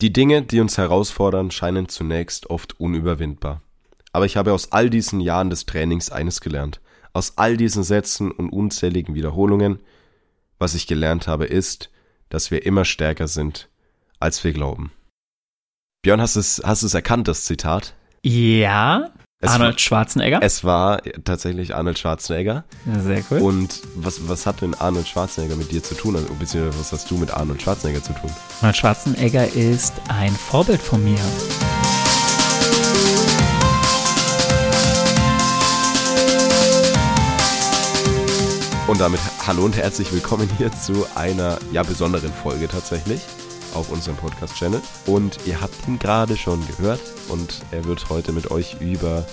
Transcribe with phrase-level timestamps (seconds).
[0.00, 3.62] Die Dinge, die uns herausfordern, scheinen zunächst oft unüberwindbar.
[4.12, 6.80] Aber ich habe aus all diesen Jahren des Trainings eines gelernt.
[7.12, 9.80] Aus all diesen Sätzen und unzähligen Wiederholungen,
[10.58, 11.90] was ich gelernt habe, ist,
[12.28, 13.68] dass wir immer stärker sind,
[14.18, 14.92] als wir glauben.
[16.02, 17.94] Björn, hast du es, hast es erkannt, das Zitat?
[18.22, 19.12] Ja,
[19.44, 20.40] es Arnold Schwarzenegger?
[20.42, 22.64] Es war tatsächlich Arnold Schwarzenegger.
[23.00, 23.40] Sehr cool.
[23.40, 26.16] Und was, was hat denn Arnold Schwarzenegger mit dir zu tun?
[26.16, 28.30] Also, beziehungsweise was hast du mit Arnold Schwarzenegger zu tun?
[28.60, 31.18] Arnold Schwarzenegger ist ein Vorbild von mir.
[38.86, 43.20] Und damit hallo und herzlich willkommen hier zu einer ja besonderen Folge tatsächlich
[43.74, 44.80] auf unserem Podcast-Channel.
[45.06, 49.26] Und ihr habt ihn gerade schon gehört und er wird heute mit euch über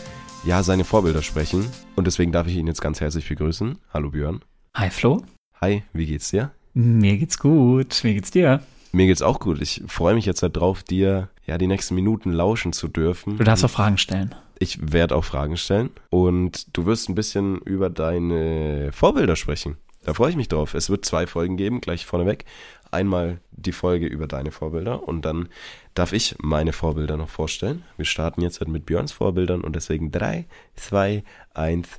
[0.43, 1.65] ja, seine Vorbilder sprechen.
[1.95, 3.77] Und deswegen darf ich ihn jetzt ganz herzlich begrüßen.
[3.93, 4.41] Hallo Björn.
[4.75, 5.23] Hi Flo.
[5.61, 6.51] Hi, wie geht's dir?
[6.73, 8.03] Mir geht's gut.
[8.03, 8.61] Wie geht's dir?
[8.91, 9.61] Mir geht's auch gut.
[9.61, 13.37] Ich freue mich jetzt darauf, dir ja die nächsten Minuten lauschen zu dürfen.
[13.37, 14.35] Du darfst auch Fragen stellen.
[14.59, 19.77] Ich werde auch Fragen stellen und du wirst ein bisschen über deine Vorbilder sprechen.
[20.03, 20.73] Da freue ich mich drauf.
[20.73, 22.45] Es wird zwei Folgen geben, gleich vorneweg
[22.91, 25.49] einmal die Folge über deine Vorbilder und dann
[25.93, 27.83] darf ich meine Vorbilder noch vorstellen.
[27.97, 31.89] Wir starten jetzt mit Björns Vorbildern und deswegen 3, 2, 1.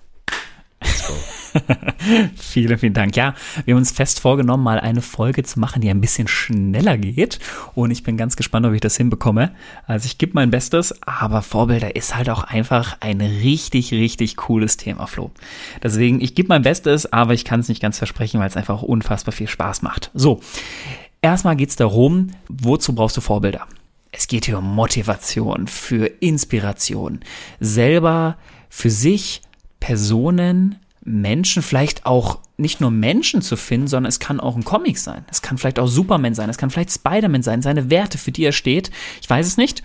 [2.36, 3.17] vielen, vielen Dank.
[3.17, 6.98] Ja, wir haben uns fest vorgenommen, mal eine Folge zu machen, die ein bisschen schneller
[6.98, 7.39] geht.
[7.75, 9.53] Und ich bin ganz gespannt, ob ich das hinbekomme.
[9.86, 14.77] Also ich gebe mein Bestes, aber Vorbilder ist halt auch einfach ein richtig, richtig cooles
[14.77, 15.30] Thema, Flo.
[15.83, 18.83] Deswegen, ich gebe mein Bestes, aber ich kann es nicht ganz versprechen, weil es einfach
[18.83, 20.11] unfassbar viel Spaß macht.
[20.14, 20.41] So,
[21.20, 23.67] erstmal geht es darum, wozu brauchst du Vorbilder?
[24.11, 27.20] Es geht hier um Motivation, für Inspiration,
[27.61, 28.36] selber
[28.69, 29.41] für sich
[29.80, 34.98] Personen, Menschen, vielleicht auch nicht nur Menschen zu finden, sondern es kann auch ein Comic
[34.98, 35.25] sein.
[35.31, 36.48] Es kann vielleicht auch Superman sein.
[36.48, 38.91] Es kann vielleicht Spider-Man sein, seine Werte, für die er steht.
[39.20, 39.83] Ich weiß es nicht.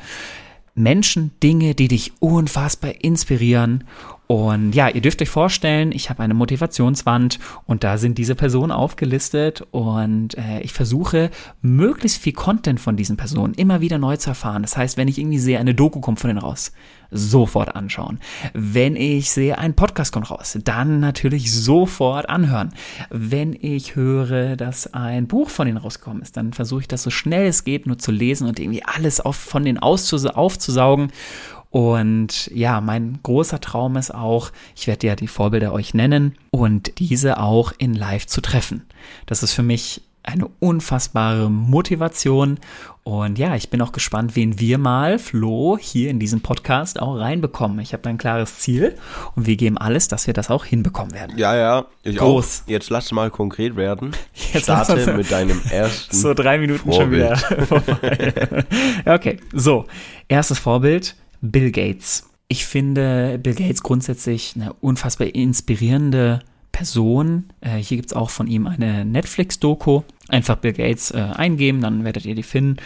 [0.76, 3.84] Menschen, Dinge, die dich unfassbar inspirieren
[4.28, 8.73] und ja, ihr dürft euch vorstellen, ich habe eine Motivationswand und da sind diese Personen
[8.73, 14.32] aufgelistet und äh, ich versuche möglichst viel Content von diesen Personen immer wieder neu zu
[14.32, 14.64] erfahren.
[14.64, 16.73] Das heißt, wenn ich irgendwie sehe, eine Doku kommt von denen raus,
[17.10, 18.20] sofort anschauen.
[18.54, 22.73] Wenn ich sehe, ein Podcast kommt raus, dann natürlich sofort anhören.
[23.10, 27.10] Wenn ich höre, dass ein Buch von denen rausgekommen ist, dann versuche ich das so
[27.10, 31.11] schnell es geht nur zu lesen und irgendwie alles auf, von denen aufzusaugen
[31.70, 37.00] und ja, mein großer Traum ist auch, ich werde ja die Vorbilder euch nennen und
[37.00, 38.86] diese auch in Live zu treffen.
[39.26, 42.60] Das ist für mich eine unfassbare Motivation.
[43.04, 47.16] Und ja, ich bin auch gespannt, wen wir mal, Flo, hier in diesem Podcast auch
[47.16, 47.80] reinbekommen.
[47.80, 48.98] Ich habe da ein klares Ziel
[49.36, 51.38] und wir geben alles, dass wir das auch hinbekommen werden.
[51.38, 52.64] Ja, ja, ich Groß.
[52.66, 52.70] auch.
[52.70, 54.11] Jetzt lass mal konkret werden.
[54.52, 56.16] Jetzt Starte mit deinem ersten.
[56.17, 56.99] So drei Minuten Vorbild.
[56.99, 58.66] schon wieder vorbei.
[59.05, 59.86] okay, so.
[60.28, 62.30] Erstes Vorbild, Bill Gates.
[62.48, 66.39] Ich finde Bill Gates grundsätzlich eine unfassbar inspirierende
[66.71, 67.45] Person.
[67.59, 70.03] Äh, hier gibt es auch von ihm eine Netflix-Doku.
[70.30, 72.77] Einfach Bill Gates äh, eingeben, dann werdet ihr die finden.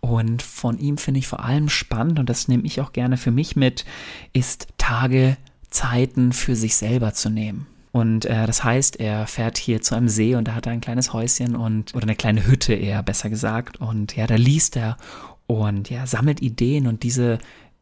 [0.00, 3.30] Und von ihm finde ich vor allem spannend, und das nehme ich auch gerne für
[3.30, 3.84] mich mit,
[4.32, 5.36] ist Tage,
[5.70, 7.66] Zeiten für sich selber zu nehmen.
[7.92, 10.80] Und äh, das heißt, er fährt hier zu einem See und da hat er ein
[10.80, 13.80] kleines Häuschen und oder eine kleine Hütte eher besser gesagt.
[13.80, 14.96] Und ja, da liest er
[15.48, 17.38] und ja, sammelt Ideen und diese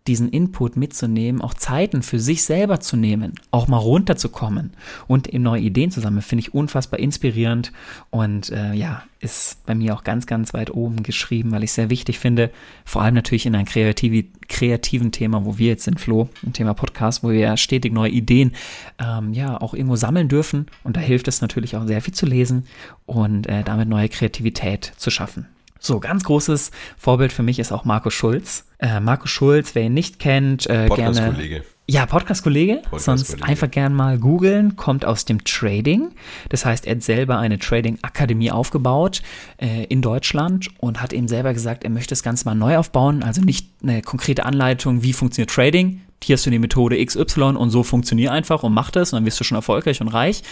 [0.09, 4.73] diesen Input mitzunehmen, auch Zeiten für sich selber zu nehmen, auch mal runterzukommen
[5.07, 7.73] und eben neue Ideen zu sammeln, finde ich unfassbar inspirierend
[8.11, 11.75] und äh, ja, ist bei mir auch ganz, ganz weit oben geschrieben, weil ich es
[11.75, 12.51] sehr wichtig finde,
[12.85, 16.73] vor allem natürlich in einem kreativ kreativen Thema, wo wir jetzt sind, Flo, im Thema
[16.73, 18.53] Podcast, wo wir ja stetig neue Ideen
[18.99, 22.25] ähm, ja auch irgendwo sammeln dürfen und da hilft es natürlich auch sehr viel zu
[22.27, 22.65] lesen
[23.07, 25.47] und äh, damit neue Kreativität zu schaffen.
[25.79, 28.67] So, ganz großes Vorbild für mich ist auch Marco Schulz.
[28.79, 31.35] Äh, Marco Schulz, wer ihn nicht kennt, äh, Podcast gerne.
[31.35, 31.65] Kollege.
[31.91, 32.83] Ja, Podcast-Kollege.
[32.83, 34.77] Podcast sonst einfach gern mal googeln.
[34.77, 36.11] Kommt aus dem Trading.
[36.51, 39.23] Das heißt, er hat selber eine Trading-Akademie aufgebaut
[39.57, 43.23] äh, in Deutschland und hat eben selber gesagt, er möchte das Ganze mal neu aufbauen.
[43.23, 46.03] Also nicht eine konkrete Anleitung, wie funktioniert Trading.
[46.23, 49.25] Hier hast du die Methode XY und so funktioniert einfach und mach das und dann
[49.25, 50.43] wirst du schon erfolgreich und reich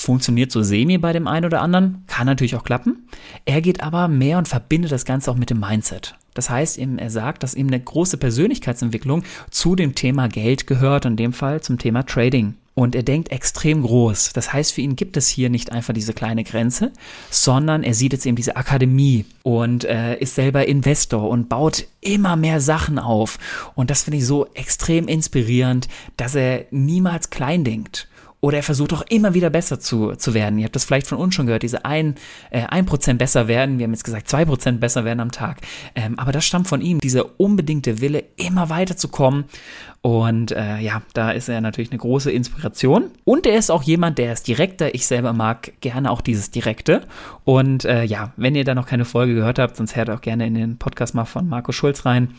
[0.00, 3.06] Funktioniert so semi bei dem einen oder anderen, kann natürlich auch klappen.
[3.44, 6.16] Er geht aber mehr und verbindet das Ganze auch mit dem Mindset.
[6.32, 11.16] Das heißt, er sagt, dass ihm eine große Persönlichkeitsentwicklung zu dem Thema Geld gehört, in
[11.16, 12.54] dem Fall zum Thema Trading.
[12.72, 14.32] Und er denkt extrem groß.
[14.32, 16.92] Das heißt, für ihn gibt es hier nicht einfach diese kleine Grenze,
[17.28, 22.36] sondern er sieht jetzt eben diese Akademie und äh, ist selber Investor und baut immer
[22.36, 23.38] mehr Sachen auf.
[23.74, 28.08] Und das finde ich so extrem inspirierend, dass er niemals klein denkt
[28.40, 30.58] oder er versucht auch immer wieder besser zu, zu werden.
[30.58, 32.14] Ihr habt das vielleicht von uns schon gehört, diese ein,
[32.50, 33.78] äh, ein Prozent besser werden.
[33.78, 35.58] Wir haben jetzt gesagt, zwei Prozent besser werden am Tag.
[35.94, 39.44] Ähm, aber das stammt von ihm, dieser unbedingte Wille, immer weiterzukommen.
[40.02, 43.10] Und äh, ja, da ist er natürlich eine große Inspiration.
[43.24, 44.94] Und er ist auch jemand, der ist direkter.
[44.94, 47.02] Ich selber mag gerne auch dieses Direkte.
[47.44, 50.46] Und äh, ja, wenn ihr da noch keine Folge gehört habt, sonst hört auch gerne
[50.46, 52.30] in den Podcast mal von Marco Schulz rein.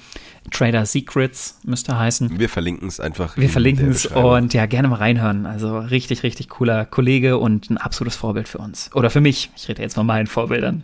[0.50, 2.40] Trader Secrets müsste heißen.
[2.40, 3.38] Wir verlinken es einfach.
[3.38, 5.46] Wir verlinken es und ja, gerne mal reinhören.
[5.46, 8.90] Also richtig, richtig cooler Kollege und ein absolutes Vorbild für uns.
[8.96, 9.52] Oder für mich.
[9.56, 10.84] Ich rede jetzt von meinen Vorbildern.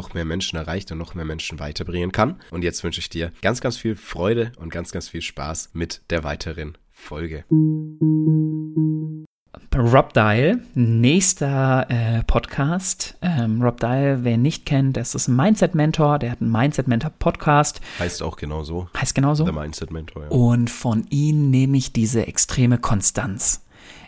[0.00, 2.40] noch mehr Menschen erreicht und noch mehr Menschen weiterbringen kann.
[2.50, 6.00] Und jetzt wünsche ich dir ganz, ganz viel Freude und ganz, ganz viel Spaß mit
[6.08, 7.44] der weiteren Folge.
[9.76, 13.18] Rob Dial, nächster äh, Podcast.
[13.20, 17.82] Ähm, Rob Dial, wer ihn nicht kennt, das ist ein Mindset-Mentor, der hat einen Mindset-Mentor-Podcast.
[17.98, 18.88] Heißt auch genauso.
[18.98, 19.44] Heißt genauso.
[19.44, 20.28] Der Mindset-Mentor, ja.
[20.30, 23.60] Und von ihm nehme ich diese extreme Konstanz.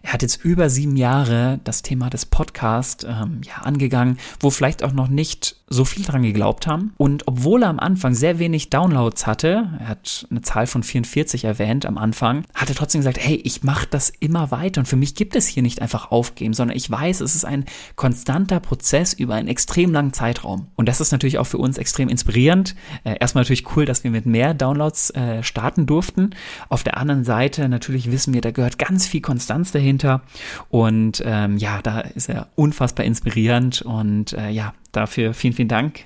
[0.02, 4.82] Er hat jetzt über sieben Jahre das Thema des Podcasts ähm, ja, angegangen, wo vielleicht
[4.82, 6.92] auch noch nicht so viel dran geglaubt haben.
[6.98, 11.44] Und obwohl er am Anfang sehr wenig Downloads hatte, er hat eine Zahl von 44
[11.44, 14.96] erwähnt am Anfang, hat er trotzdem gesagt, hey, ich mache das immer weiter und für
[14.96, 17.64] mich gibt es hier nicht einfach aufgeben, sondern ich weiß, es ist ein
[17.96, 20.66] konstanter Prozess über einen extrem langen Zeitraum.
[20.76, 22.74] Und das ist natürlich auch für uns extrem inspirierend.
[23.04, 26.30] Äh, erstmal natürlich cool, dass wir mit mehr Downloads äh, starten durften.
[26.68, 30.22] Auf der anderen Seite natürlich wissen wir, da gehört ganz viel Konstanz dahinter.
[30.68, 36.04] Und ähm, ja, da ist er unfassbar inspirierend und äh, ja, dafür vielen, vielen Dank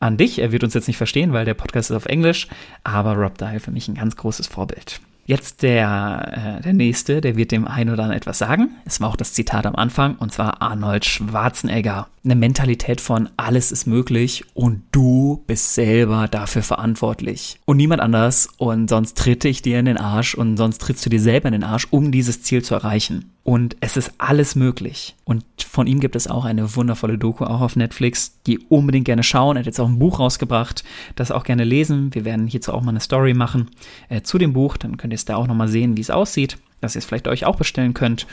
[0.00, 0.38] an dich.
[0.38, 2.48] Er wird uns jetzt nicht verstehen, weil der Podcast ist auf Englisch,
[2.82, 5.00] aber Rob Dial für mich ein ganz großes Vorbild.
[5.26, 8.76] Jetzt der, äh, der nächste, der wird dem einen oder anderen etwas sagen.
[8.84, 12.08] Es war auch das Zitat am Anfang, und zwar Arnold Schwarzenegger.
[12.24, 17.58] Eine Mentalität von alles ist möglich und du bist selber dafür verantwortlich.
[17.66, 21.10] Und niemand anders und sonst tritte ich dir in den Arsch und sonst trittst du
[21.10, 23.34] dir selber in den Arsch, um dieses Ziel zu erreichen.
[23.42, 25.16] Und es ist alles möglich.
[25.24, 29.22] Und von ihm gibt es auch eine wundervolle Doku auch auf Netflix, die unbedingt gerne
[29.22, 29.56] schauen.
[29.56, 30.82] Er hat jetzt auch ein Buch rausgebracht,
[31.16, 32.14] das auch gerne lesen.
[32.14, 33.68] Wir werden hierzu auch mal eine Story machen
[34.08, 34.78] äh, zu dem Buch.
[34.78, 37.28] Dann könnt ihr es da auch nochmal sehen, wie es aussieht, dass ihr es vielleicht
[37.28, 38.26] euch auch bestellen könnt.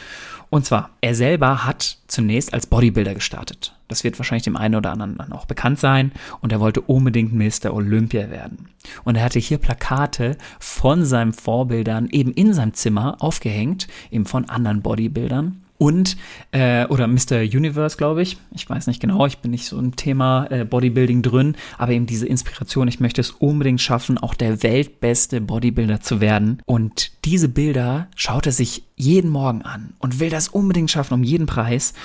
[0.50, 3.74] Und zwar, er selber hat zunächst als Bodybuilder gestartet.
[3.88, 6.12] Das wird wahrscheinlich dem einen oder anderen dann auch bekannt sein.
[6.42, 7.74] Und er wollte unbedingt Mr.
[7.74, 8.70] Olympia werden.
[9.04, 14.50] Und er hatte hier Plakate von seinen Vorbildern eben in seinem Zimmer aufgehängt, eben von
[14.50, 16.16] anderen Bodybuildern und
[16.52, 17.40] äh, oder Mr.
[17.42, 18.38] Universe, glaube ich.
[18.54, 22.06] Ich weiß nicht genau, ich bin nicht so im Thema äh, Bodybuilding drin, aber eben
[22.06, 26.62] diese Inspiration, ich möchte es unbedingt schaffen, auch der weltbeste Bodybuilder zu werden.
[26.68, 31.24] Und diese Bilder schaut er sich jeden Morgen an und will das unbedingt schaffen um
[31.24, 31.96] jeden Preis.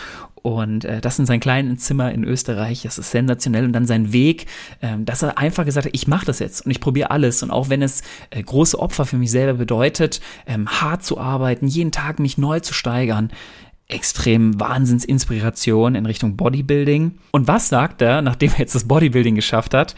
[0.46, 3.64] Und äh, das in seinem kleinen Zimmer in Österreich, das ist sensationell.
[3.64, 4.46] Und dann sein Weg,
[4.81, 7.43] ähm, dass er einfach gesagt hat, ich mache das jetzt und ich probiere alles.
[7.43, 11.67] Und auch wenn es äh, große Opfer für mich selber bedeutet, ähm, hart zu arbeiten,
[11.67, 13.32] jeden Tag mich neu zu steigern,
[13.88, 17.19] extrem Wahnsinnsinspiration in Richtung Bodybuilding.
[17.31, 19.94] Und was sagt er, nachdem er jetzt das Bodybuilding geschafft hat?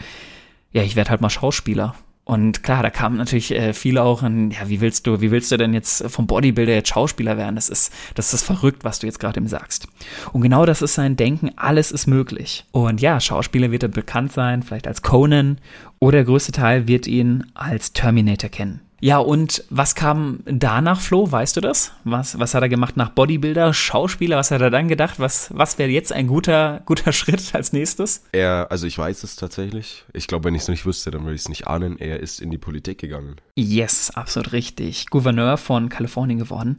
[0.71, 1.95] Ja, ich werde halt mal Schauspieler.
[2.29, 5.51] Und klar, da kamen natürlich äh, viele auch an, ja, wie willst du, wie willst
[5.51, 7.55] du denn jetzt vom Bodybuilder jetzt Schauspieler werden?
[7.55, 9.87] Das ist, das ist verrückt, was du jetzt gerade ihm sagst.
[10.31, 12.65] Und genau das ist sein Denken, alles ist möglich.
[12.71, 15.57] Und ja, Schauspieler wird er bekannt sein, vielleicht als Conan,
[15.97, 18.81] oder der größte Teil wird ihn als Terminator kennen.
[19.01, 21.31] Ja, und was kam danach, Flo?
[21.31, 21.93] Weißt du das?
[22.03, 24.37] Was, was hat er gemacht nach Bodybuilder, Schauspieler?
[24.37, 25.19] Was hat er dann gedacht?
[25.19, 28.23] Was, was wäre jetzt ein guter, guter Schritt als nächstes?
[28.31, 30.03] Er, also ich weiß es tatsächlich.
[30.13, 31.97] Ich glaube, wenn ich es nicht wüsste, dann würde ich es nicht ahnen.
[31.97, 33.37] Er ist in die Politik gegangen.
[33.55, 35.09] Yes, absolut richtig.
[35.09, 36.77] Gouverneur von Kalifornien geworden.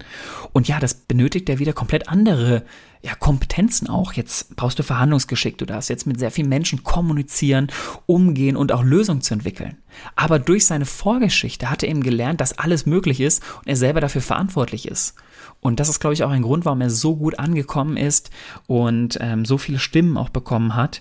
[0.52, 2.64] Und ja, das benötigt er wieder komplett andere
[3.02, 4.12] ja, Kompetenzen auch.
[4.12, 5.56] Jetzt brauchst du Verhandlungsgeschick.
[5.56, 7.68] Du darfst jetzt mit sehr vielen Menschen kommunizieren,
[8.04, 9.78] umgehen und auch Lösungen zu entwickeln.
[10.16, 14.00] Aber durch seine Vorgeschichte hat er eben gelernt, dass alles möglich ist und er selber
[14.00, 15.14] dafür verantwortlich ist.
[15.60, 18.30] Und das ist, glaube ich, auch ein Grund, warum er so gut angekommen ist
[18.66, 21.00] und ähm, so viele Stimmen auch bekommen hat,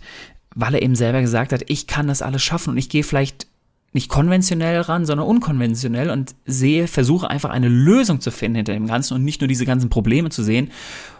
[0.55, 3.47] weil er eben selber gesagt hat, ich kann das alles schaffen und ich gehe vielleicht
[3.91, 8.85] nicht konventionell ran, sondern unkonventionell und sehe, versuche einfach eine Lösung zu finden hinter dem
[8.85, 10.69] Ganzen und nicht nur diese ganzen Probleme zu sehen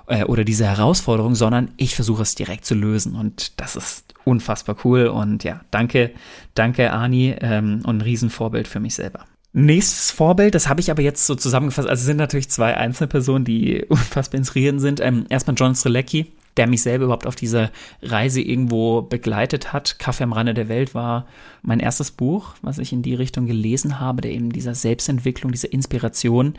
[0.10, 4.76] äh, oder diese Herausforderung, sondern ich versuche es direkt zu lösen und das ist unfassbar
[4.84, 6.12] cool und ja, danke,
[6.56, 9.26] danke Ani ähm, und ein Riesenvorbild für mich selber.
[9.52, 11.88] Nächstes Vorbild, das habe ich aber jetzt so zusammengefasst.
[11.88, 15.00] Also es sind natürlich zwei einzelne Personen, die unfassbar inspirierend sind.
[15.00, 20.00] Ähm, erstmal John Strelecki, der mich selber überhaupt auf dieser Reise irgendwo begleitet hat.
[20.00, 21.26] Kaffee am Rande der Welt war
[21.62, 25.72] mein erstes Buch, was ich in die Richtung gelesen habe, der eben dieser Selbstentwicklung, dieser
[25.72, 26.56] Inspiration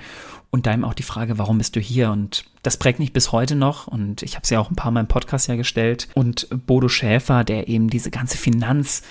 [0.50, 2.10] und da eben auch die Frage, warum bist du hier?
[2.10, 4.90] Und das prägt mich bis heute noch und ich habe es ja auch ein paar
[4.90, 6.08] Mal im Podcast ja gestellt.
[6.14, 9.02] Und Bodo Schäfer, der eben diese ganze Finanz-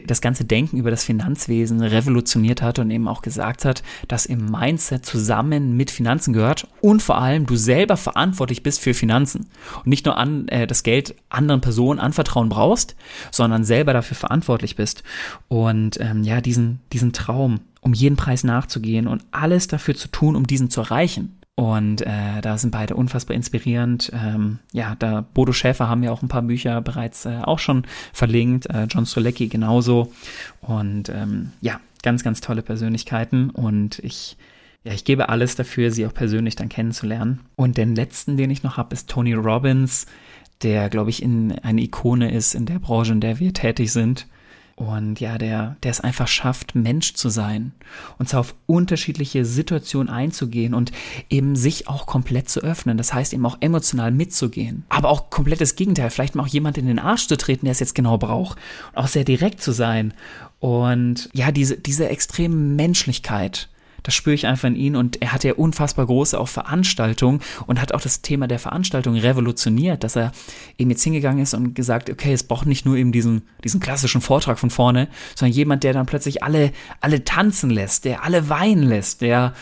[0.00, 4.46] das ganze Denken über das Finanzwesen revolutioniert hat und eben auch gesagt hat, dass im
[4.46, 9.86] Mindset zusammen mit Finanzen gehört und vor allem du selber verantwortlich bist für Finanzen und
[9.86, 12.96] nicht nur an äh, das Geld anderen Personen anvertrauen brauchst,
[13.30, 15.02] sondern selber dafür verantwortlich bist
[15.48, 20.36] und ähm, ja diesen diesen Traum um jeden Preis nachzugehen und alles dafür zu tun,
[20.36, 21.36] um diesen zu erreichen.
[21.54, 24.10] Und äh, da sind beide unfassbar inspirierend.
[24.14, 27.86] Ähm, ja, da Bodo Schäfer haben ja auch ein paar Bücher bereits äh, auch schon
[28.12, 30.12] verlinkt, äh, John Solecki genauso.
[30.62, 33.50] Und ähm, ja, ganz, ganz tolle Persönlichkeiten.
[33.50, 34.38] Und ich,
[34.82, 37.40] ja, ich gebe alles dafür, sie auch persönlich dann kennenzulernen.
[37.54, 40.06] Und den letzten, den ich noch habe, ist Tony Robbins,
[40.62, 44.26] der, glaube ich, in eine Ikone ist in der Branche, in der wir tätig sind.
[44.88, 47.70] Und ja, der, der es einfach schafft, Mensch zu sein
[48.18, 50.90] und zwar auf unterschiedliche Situationen einzugehen und
[51.30, 52.98] eben sich auch komplett zu öffnen.
[52.98, 54.84] Das heißt eben auch emotional mitzugehen.
[54.88, 57.78] Aber auch komplettes Gegenteil, vielleicht mal auch jemand in den Arsch zu treten, der es
[57.78, 58.58] jetzt genau braucht.
[58.92, 60.14] Und auch sehr direkt zu sein.
[60.58, 63.68] Und ja, diese, diese extreme Menschlichkeit
[64.02, 67.80] das spüre ich einfach in ihn und er hat ja unfassbar große auch Veranstaltungen und
[67.80, 70.32] hat auch das Thema der Veranstaltung revolutioniert, dass er
[70.78, 74.20] eben jetzt hingegangen ist und gesagt, okay, es braucht nicht nur eben diesen, diesen klassischen
[74.20, 78.84] Vortrag von vorne, sondern jemand, der dann plötzlich alle, alle tanzen lässt, der alle weinen
[78.84, 79.54] lässt, der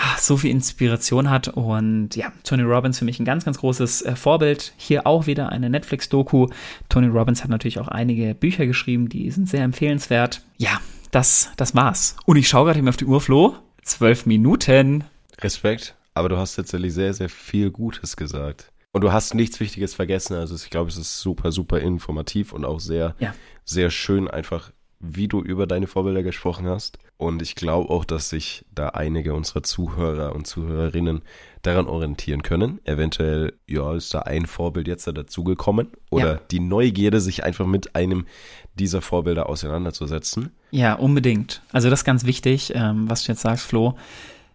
[0.00, 4.02] ah, so viel Inspiration hat und ja, Tony Robbins für mich ein ganz, ganz großes
[4.02, 4.72] äh, Vorbild.
[4.76, 6.48] Hier auch wieder eine Netflix-Doku.
[6.88, 10.42] Tony Robbins hat natürlich auch einige Bücher geschrieben, die sind sehr empfehlenswert.
[10.56, 12.16] Ja, das, das war's.
[12.24, 13.56] Und ich schaue gerade eben auf die Uhr, Flo.
[13.82, 15.04] Zwölf Minuten.
[15.40, 18.70] Respekt, aber du hast tatsächlich sehr, sehr viel Gutes gesagt.
[18.92, 20.34] Und du hast nichts Wichtiges vergessen.
[20.34, 23.34] Also ich glaube, es ist super, super informativ und auch sehr, ja.
[23.64, 26.98] sehr schön einfach, wie du über deine Vorbilder gesprochen hast.
[27.20, 31.20] Und ich glaube auch, dass sich da einige unserer Zuhörer und Zuhörerinnen
[31.60, 32.80] daran orientieren können.
[32.84, 35.88] Eventuell, ja, ist da ein Vorbild jetzt da dazugekommen.
[36.08, 36.40] Oder ja.
[36.50, 38.24] die Neugierde, sich einfach mit einem
[38.74, 40.52] dieser Vorbilder auseinanderzusetzen.
[40.70, 41.60] Ja, unbedingt.
[41.72, 43.98] Also das ist ganz wichtig, ähm, was du jetzt sagst, Flo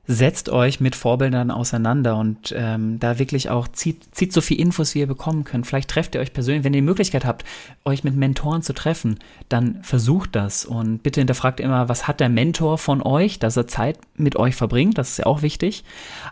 [0.07, 4.93] setzt euch mit Vorbildern auseinander und ähm, da wirklich auch zieht, zieht so viel Infos,
[4.93, 5.65] wie ihr bekommen könnt.
[5.65, 7.43] Vielleicht trefft ihr euch persönlich, wenn ihr die Möglichkeit habt,
[7.85, 9.19] euch mit Mentoren zu treffen,
[9.50, 13.67] dann versucht das und bitte hinterfragt immer, was hat der Mentor von euch, dass er
[13.67, 15.83] Zeit mit euch verbringt, das ist ja auch wichtig.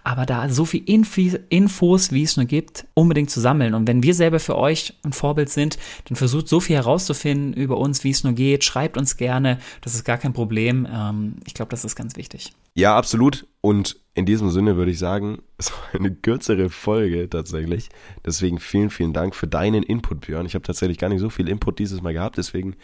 [0.04, 3.74] Aber da so viel Infi Infos, wie es nur gibt, unbedingt zu sammeln.
[3.74, 7.78] Und wenn wir selber für euch ein Vorbild sind, dann versucht so viel herauszufinden über
[7.78, 8.64] uns, wie es nur geht.
[8.64, 10.88] Schreibt uns gerne, das ist gar kein Problem.
[10.92, 12.54] Ähm, ich glaube, das ist ganz wichtig.
[12.74, 13.48] Ja, absolut.
[13.62, 17.90] Und in diesem Sinne würde ich sagen, es war eine kürzere Folge tatsächlich.
[18.26, 20.46] Deswegen vielen, vielen Dank für deinen Input, Björn.
[20.46, 22.38] Ich habe tatsächlich gar nicht so viel Input dieses Mal gehabt.
[22.38, 22.76] Deswegen,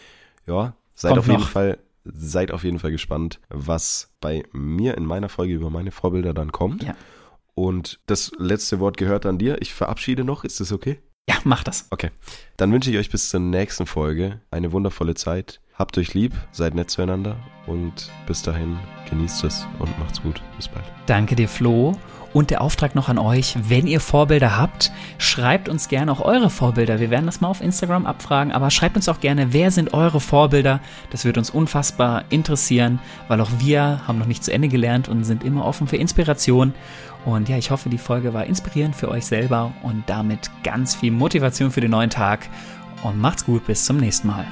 [0.48, 5.06] ja, seid Kommt auf jeden Fall, seid auf jeden Fall gespannt, was bei mir in
[5.06, 6.84] meiner Folge über meine Vorbilder dann kommt.
[6.84, 6.96] Ja.
[7.56, 9.62] Und das letzte Wort gehört an dir.
[9.62, 10.46] Ich verabschiede noch.
[10.46, 11.00] Ist das okay?
[11.30, 11.88] Ja, mach das.
[11.92, 12.10] Okay.
[12.58, 15.60] Dann wünsche ich euch bis zur nächsten Folge eine wundervolle Zeit.
[15.80, 18.78] Habt euch lieb, seid nett zueinander und bis dahin
[19.10, 20.42] genießt es und macht's gut.
[20.58, 20.84] Bis bald.
[21.06, 21.96] Danke dir, Flo.
[22.34, 26.50] Und der Auftrag noch an euch, wenn ihr Vorbilder habt, schreibt uns gerne auch eure
[26.50, 27.00] Vorbilder.
[27.00, 30.20] Wir werden das mal auf Instagram abfragen, aber schreibt uns auch gerne, wer sind eure
[30.20, 30.82] Vorbilder?
[31.12, 35.24] Das wird uns unfassbar interessieren, weil auch wir haben noch nicht zu Ende gelernt und
[35.24, 36.74] sind immer offen für Inspiration.
[37.24, 41.12] Und ja, ich hoffe, die Folge war inspirierend für euch selber und damit ganz viel
[41.12, 42.50] Motivation für den neuen Tag.
[43.02, 44.46] Und macht's gut, bis zum nächsten Mal.